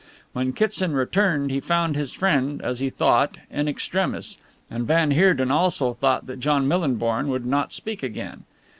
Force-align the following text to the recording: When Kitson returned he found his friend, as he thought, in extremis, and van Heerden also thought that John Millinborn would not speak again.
When 0.33 0.51
Kitson 0.53 0.93
returned 0.93 1.51
he 1.51 1.59
found 1.59 1.95
his 1.95 2.11
friend, 2.11 2.59
as 2.63 2.79
he 2.79 2.89
thought, 2.89 3.37
in 3.51 3.67
extremis, 3.67 4.39
and 4.67 4.87
van 4.87 5.11
Heerden 5.11 5.51
also 5.51 5.93
thought 5.93 6.25
that 6.25 6.39
John 6.39 6.67
Millinborn 6.67 7.27
would 7.27 7.45
not 7.45 7.71
speak 7.71 8.01
again. 8.01 8.45